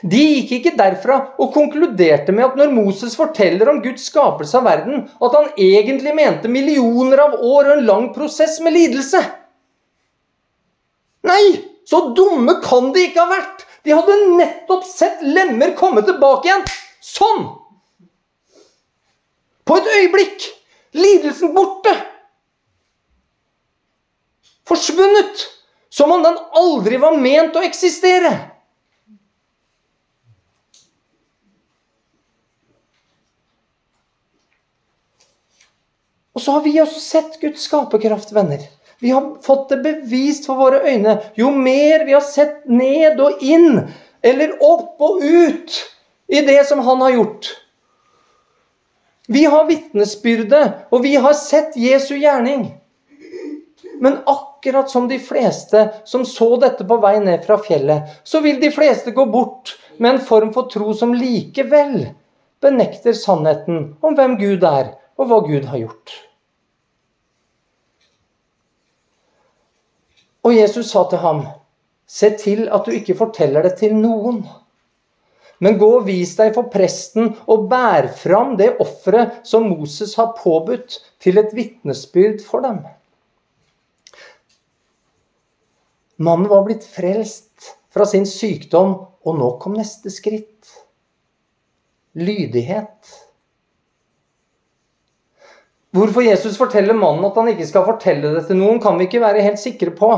[0.05, 4.67] De gikk ikke derfra og konkluderte med at når Moses forteller om Guds skapelse av
[4.69, 9.23] verden, at han egentlig mente millioner av år og en lang prosess med lidelse.
[11.25, 11.45] Nei,
[11.89, 13.65] så dumme kan de ikke ha vært!
[13.85, 16.65] De hadde nettopp sett lemmer komme tilbake igjen.
[17.05, 17.47] Sånn!
[19.65, 20.51] På et øyeblikk.
[20.97, 21.93] Lidelsen borte.
[24.69, 25.49] Forsvunnet.
[25.89, 28.33] Som om den aldri var ment å eksistere.
[36.35, 38.63] Og så har vi også sett Guds skaperkraft, venner.
[39.03, 41.19] Vi har fått det bevist for våre øyne.
[41.39, 43.85] Jo mer vi har sett ned og inn,
[44.25, 45.77] eller opp og ut
[46.33, 47.51] i det som han har gjort.
[49.29, 52.67] Vi har vitnesbyrdet, og vi har sett Jesu gjerning.
[54.01, 58.59] Men akkurat som de fleste som så dette på vei ned fra fjellet, så vil
[58.61, 62.11] de fleste gå bort med en form for tro som likevel
[62.65, 66.15] benekter sannheten om hvem Gud er, og hva Gud har gjort.
[70.45, 71.47] Og Jesus sa til ham,
[72.07, 74.43] se til at du ikke forteller det til noen.
[75.65, 80.35] Men gå og vis deg for presten og bær fram det offeret som Moses har
[80.37, 82.83] påbudt, til et vitnesbyrd for dem.
[86.21, 90.51] Mannen var blitt frelst fra sin sykdom, og nå kom neste skritt.
[92.15, 93.24] lydighet.
[95.95, 99.23] Hvorfor Jesus forteller mannen at han ikke skal fortelle det til noen, kan vi ikke
[99.23, 100.11] være helt sikre på.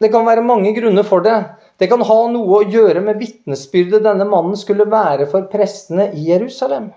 [0.00, 1.36] Det kan være mange grunner for det.
[1.78, 6.24] Det kan ha noe å gjøre med vitnesbyrdet denne mannen skulle være for prestene i
[6.30, 6.88] Jerusalem.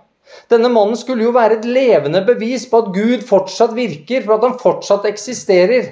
[0.49, 4.47] Denne mannen skulle jo være et levende bevis på at Gud fortsatt virker, for at
[4.47, 5.91] han fortsatt eksisterer.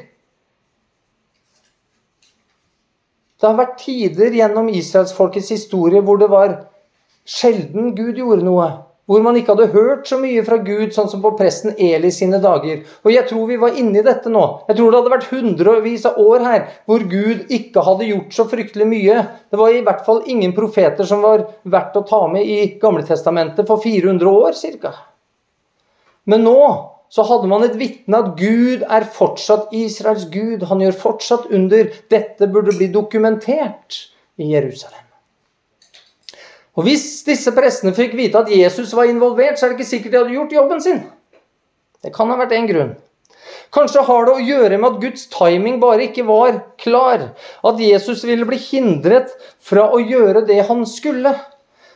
[3.37, 6.55] Det har vært tider gjennom israelsfolkets historie hvor det var
[7.27, 8.71] sjelden Gud gjorde noe.
[9.09, 12.39] Hvor man ikke hadde hørt så mye fra Gud, sånn som på presten Eli sine
[12.43, 12.85] dager.
[13.03, 14.43] Og jeg tror vi var inne i dette nå.
[14.69, 18.47] Jeg tror det hadde vært hundrevis av år her hvor Gud ikke hadde gjort så
[18.47, 19.19] fryktelig mye.
[19.51, 23.67] Det var i hvert fall ingen profeter som var verdt å ta med i Gamletestamentet
[23.67, 24.95] for 400 år ca.
[26.31, 26.59] Men nå
[27.13, 30.63] så hadde man et vitne at Gud er fortsatt Israels Gud.
[30.71, 31.91] Han gjør fortsatt under.
[32.09, 34.05] Dette burde bli dokumentert
[34.41, 35.02] i Jerusalem.
[36.73, 40.11] Og Hvis disse prestene fikk vite at Jesus var involvert, så er det ikke sikkert
[40.11, 41.01] de hadde gjort jobben sin.
[42.03, 42.95] Det kan ha vært én grunn.
[43.73, 47.31] Kanskje har det å gjøre med at Guds timing bare ikke var klar.
[47.65, 51.33] At Jesus ville bli hindret fra å gjøre det han skulle.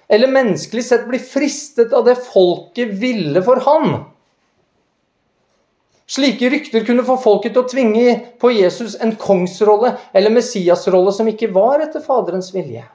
[0.10, 3.98] Eller menneskelig sett bli fristet av det folket ville for han.
[6.08, 11.28] Slike rykter kunne få folket til å tvinge på Jesus en kongsrolle eller Messias-rolle som
[11.28, 12.86] ikke var etter Faderens vilje.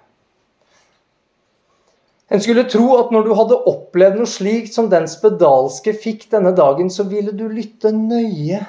[2.33, 6.55] En skulle tro at når du hadde opplevd noe slikt som den spedalske fikk denne
[6.57, 8.63] dagen, så ville du lytte nøye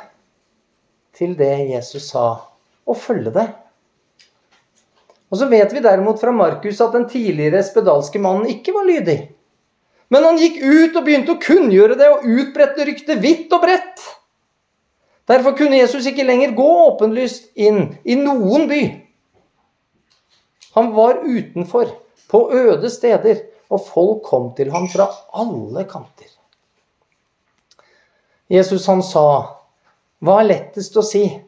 [1.15, 2.25] til det Jesus sa,
[2.83, 3.45] og følge det.
[5.31, 9.15] Og Så vet vi derimot fra Markus at den tidligere spedalske mannen ikke var lydig.
[10.11, 14.03] Men han gikk ut og begynte å kunngjøre det og utbredte ryktet vidt og bredt.
[15.25, 18.83] Derfor kunne Jesus ikke lenger gå åpenlyst inn i noen by.
[20.75, 21.95] Han var utenfor,
[22.29, 23.41] på øde steder,
[23.71, 26.29] og folk kom til ham fra alle kanter.
[28.51, 29.55] Jesus han sa,
[30.21, 31.41] 'Hva er lettest å si?'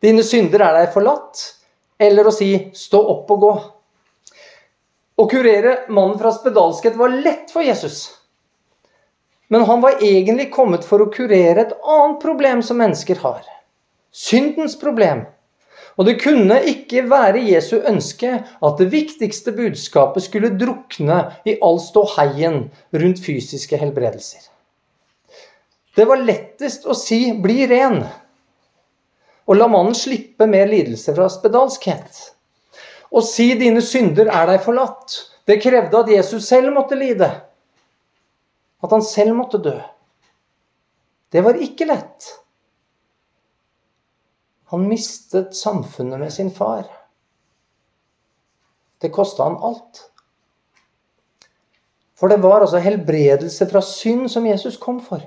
[0.00, 1.54] 'Dine synder er deg forlatt',
[1.98, 3.62] eller å si 'Stå opp og gå'?
[5.18, 8.18] Å kurere mannen fra spedalskhet var lett for Jesus.
[9.48, 13.42] Men han var egentlig kommet for å kurere et annet problem som mennesker har.
[14.12, 15.24] Syndens problem.
[15.98, 21.80] Og det kunne ikke være Jesu ønske at det viktigste budskapet skulle drukne i all
[21.82, 24.46] ståheien rundt fysiske helbredelser.
[25.98, 28.04] Det var lettest å si 'bli ren'
[29.48, 32.20] og la mannen slippe mer lidelse fra spedalskhet.
[33.10, 35.18] Å si 'dine synder er deg forlatt',
[35.48, 37.30] det krevde at Jesus selv måtte lide.
[38.84, 39.74] At han selv måtte dø.
[41.32, 42.28] Det var ikke lett.
[44.68, 46.84] Han mistet samfunnet med sin far.
[49.00, 50.04] Det kosta han alt.
[52.18, 55.22] For det var altså helbredelse fra synd som Jesus kom for.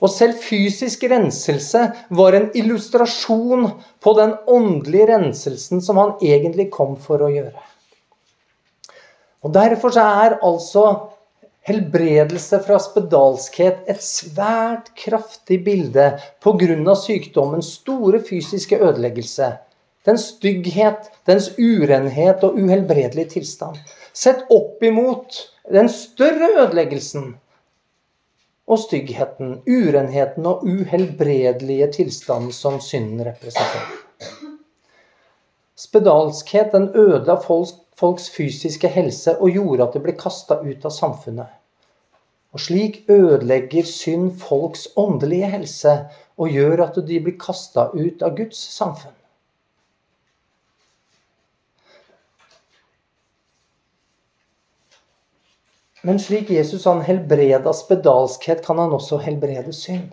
[0.00, 1.82] Og selv fysisk renselse
[2.16, 3.66] var en illustrasjon
[4.00, 7.66] på den åndelige renselsen som han egentlig kom for å gjøre.
[9.44, 10.84] Og Derfor er altså
[11.68, 16.06] helbredelse fra spedalskhet et svært kraftig bilde
[16.42, 16.94] pga.
[16.94, 19.52] sykdommens store fysiske ødeleggelse.
[20.06, 23.76] Dens stygghet, dens urenhet og uhelbredelige tilstand.
[24.12, 25.36] Sett opp imot
[25.70, 27.34] den større ødeleggelsen
[28.70, 33.98] og styggheten, urenheten og uhelbredelige tilstanden som synden representerer.
[35.76, 40.94] Spedalskhet den ødela folks, folks fysiske helse og gjorde at de ble kasta ut av
[40.96, 41.52] samfunnet.
[42.50, 45.94] Og slik ødelegger synd folks åndelige helse
[46.40, 49.14] og gjør at de blir kasta ut av Guds samfunn.
[56.02, 60.08] Men slik Jesus han helbreda spedalskhet, kan han også helbrede synd.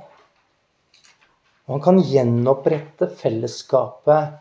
[1.67, 4.35] Og han kan gjenopprette fellesskapet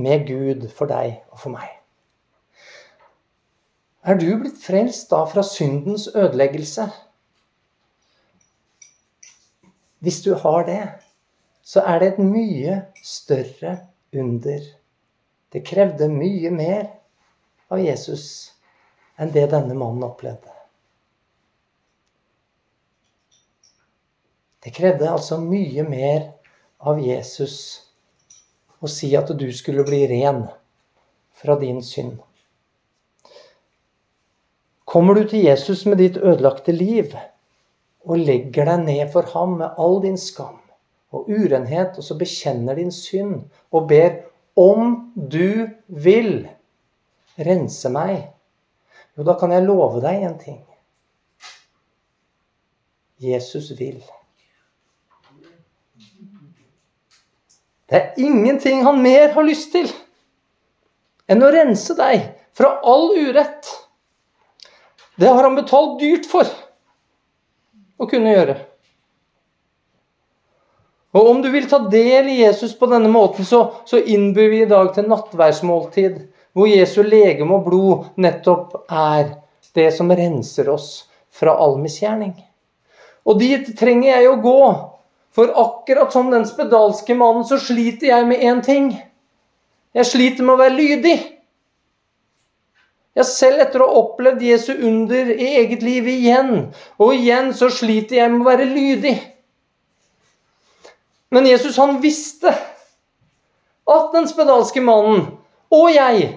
[0.00, 1.68] med Gud for deg og for meg.
[4.06, 6.84] Er du blitt frelst da fra syndens ødeleggelse?
[9.98, 10.82] Hvis du har det,
[11.66, 13.72] så er det et mye større
[14.14, 14.60] under.
[15.52, 16.84] Det krevde mye mer
[17.66, 18.28] av Jesus
[19.18, 20.54] enn det denne mannen opplevde.
[24.62, 26.30] Det krevde altså mye mer
[26.78, 27.58] av Jesus
[28.78, 30.44] å si at du skulle bli ren
[31.34, 32.20] fra din synd.
[34.86, 37.10] Kommer du til Jesus med ditt ødelagte liv
[38.06, 40.60] og legger deg ned for ham med all din skam
[41.14, 44.20] og urenhet, og så bekjenner din synd og ber
[44.56, 46.46] om du vil
[47.36, 48.28] rense meg,
[49.16, 50.60] jo, da kan jeg love deg en ting.
[53.20, 54.02] Jesus vil.
[57.86, 59.88] Det er ingenting han mer har lyst til
[61.30, 63.70] enn å rense deg fra all urett.
[65.16, 66.48] Det har han betalt dyrt for
[67.96, 68.56] å kunne gjøre.
[71.16, 74.58] Og om du vil ta del i Jesus på denne måten, så, så innbyr vi
[74.64, 76.18] i dag til nattverdsmåltid,
[76.56, 79.38] hvor Jesu legeme og blod nettopp er
[79.76, 82.34] det som renser oss fra all misgjerning.
[83.24, 84.60] Og dit trenger jeg å gå,
[85.36, 88.92] for akkurat som den spedalske mannen, så sliter jeg med én ting.
[89.96, 91.16] Jeg sliter med å være lydig.
[93.16, 96.50] Ja, selv etter å ha opplevd Jesu under i eget liv igjen
[97.00, 99.14] og igjen, så sliter jeg med å være lydig.
[101.32, 102.52] Men Jesus han visste
[103.86, 105.30] at den spedalske mannen
[105.72, 106.28] og jeg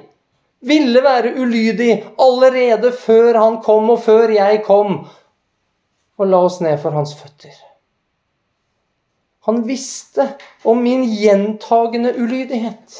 [0.65, 5.01] ville være ulydig allerede før han kom, og før jeg kom
[6.19, 7.53] og la oss ned for hans føtter.
[9.47, 10.25] Han visste
[10.67, 12.97] om min gjentagende ulydighet.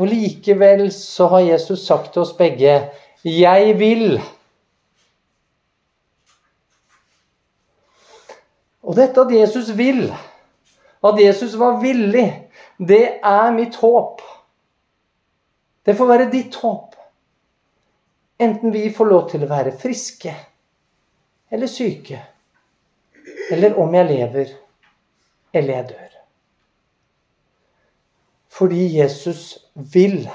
[0.00, 2.90] Og likevel så har Jesus sagt til oss begge
[3.24, 4.20] 'Jeg vil'.
[8.82, 10.14] Og dette at Jesus vil,
[11.04, 12.48] at Jesus var villig,
[12.78, 14.22] det er mitt håp.
[15.86, 16.96] Det får være ditt håp.
[18.38, 20.32] Enten vi får lov til å være friske
[21.50, 22.22] eller syke,
[23.50, 24.56] eller om jeg lever
[25.52, 26.19] eller jeg dør.
[28.60, 30.26] Fordi Jesus vil,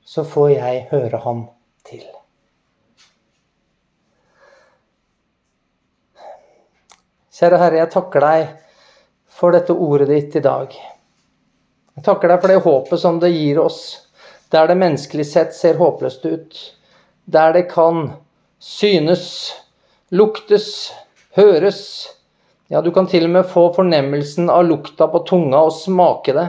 [0.00, 1.42] så får jeg høre ham
[1.84, 2.06] til.
[7.36, 8.46] Kjære Herre, jeg takker deg
[9.28, 10.72] for dette ordet ditt i dag.
[11.98, 13.82] Jeg takker deg for det håpet som det gir oss,
[14.48, 16.60] der det menneskelig sett ser håpløst ut.
[17.28, 18.14] Der det kan
[18.56, 19.26] synes,
[20.08, 20.94] luktes,
[21.36, 21.82] høres.
[22.72, 26.44] Ja, du kan til og med få fornemmelsen av lukta på tunga og smake det.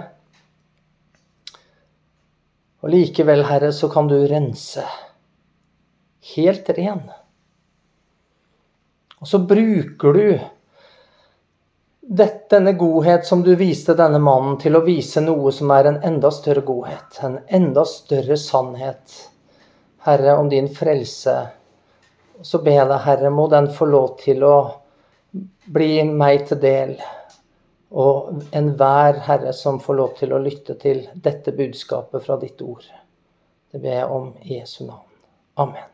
[2.79, 4.85] Og likevel, Herre, så kan du rense.
[6.29, 7.01] Helt ren.
[9.19, 10.21] Og så bruker du
[11.99, 15.97] dette, denne godhet som du viste denne mannen, til å vise noe som er en
[16.07, 19.17] enda større godhet, en enda større sannhet.
[20.07, 21.35] Herre, om din frelse.
[22.39, 24.53] Så ber jeg deg, Herre, må den få lov til å
[25.73, 26.97] bli meg til del.
[27.93, 32.85] Og enhver Herre som får lov til å lytte til dette budskapet fra ditt ord.
[33.69, 35.09] Det ber jeg om i Jesu navn.
[35.61, 35.92] Amen.